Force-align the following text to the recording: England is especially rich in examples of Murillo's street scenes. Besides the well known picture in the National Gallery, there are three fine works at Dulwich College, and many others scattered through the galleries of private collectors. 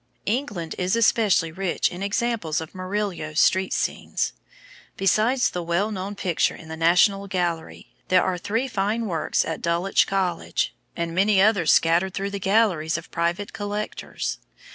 England 0.25 0.73
is 0.79 0.95
especially 0.95 1.51
rich 1.51 1.91
in 1.91 2.01
examples 2.01 2.59
of 2.59 2.73
Murillo's 2.73 3.39
street 3.39 3.71
scenes. 3.71 4.33
Besides 4.97 5.51
the 5.51 5.61
well 5.61 5.91
known 5.91 6.15
picture 6.15 6.55
in 6.55 6.69
the 6.69 6.75
National 6.75 7.27
Gallery, 7.27 7.85
there 8.07 8.23
are 8.23 8.39
three 8.39 8.67
fine 8.67 9.05
works 9.05 9.45
at 9.45 9.61
Dulwich 9.61 10.07
College, 10.07 10.73
and 10.95 11.13
many 11.13 11.39
others 11.39 11.71
scattered 11.71 12.15
through 12.15 12.31
the 12.31 12.39
galleries 12.39 12.97
of 12.97 13.11
private 13.11 13.53
collectors. 13.53 14.39